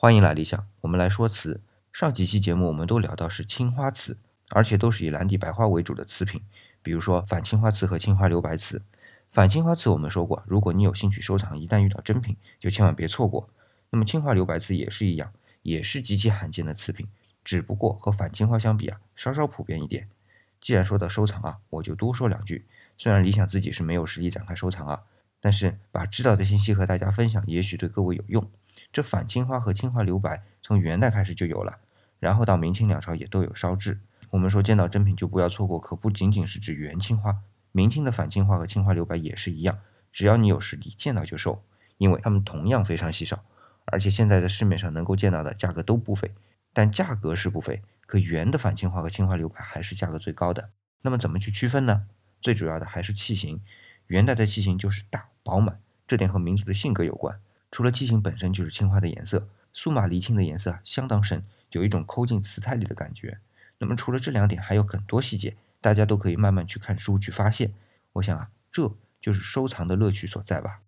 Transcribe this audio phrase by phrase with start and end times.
[0.00, 1.60] 欢迎来理想，我们来说瓷。
[1.92, 4.16] 上几期节目我们都聊到是青花瓷，
[4.50, 6.40] 而且都是以蓝底白花为主的瓷品，
[6.80, 8.80] 比如说反青花瓷和青花留白瓷。
[9.32, 13.50] 反青花瓷我们说过，如果你有兴趣收藏，一旦遇到真品，就千万别错过。
[13.90, 15.32] 那么青花留白瓷也是一样，
[15.62, 17.08] 也是极其罕见的瓷品，
[17.42, 20.08] 只不过和反青花相比啊，稍稍普遍一点。
[20.60, 22.64] 既然说到收藏啊，我就多说两句。
[22.96, 25.02] 虽然理想自己是没有实力展开收藏啊，
[25.40, 28.48] 但是把知道的信息和大家分享，也许对各位有用。
[28.92, 31.78] 这反青花和青花留白从元代开始就有了，
[32.18, 34.00] 然后到明清两朝也都有烧制。
[34.30, 37.36] 我们说见到真品就不要错过，可不仅仅是指元青花，
[37.72, 39.78] 明清的反青花和青花留白也是一样。
[40.10, 41.62] 只要你有实力，见到就收，
[41.96, 43.44] 因为它们同样非常稀少，
[43.84, 46.34] 而且现在的市面上能够见到的价格都不菲，
[46.72, 50.70] 但价格是不菲，可元的反青花和青花留白还是价格最高的。
[51.02, 52.06] 那么怎么去区分呢？
[52.40, 53.62] 最主要的还是器型，
[54.08, 57.38] 元代的器型就是大饱满，这点和民族的性格有关。
[57.70, 63.38] 除了器型本身就是青花的颜色，苏玛离青的颜色相当深，有一种抠进瓷胎里的感觉。
[63.78, 67.72] 那么除了这两点，还有很多细节，大家都可以慢慢去看书去发现。
[68.14, 70.80] 我想啊，这就是收藏的乐趣所在吧。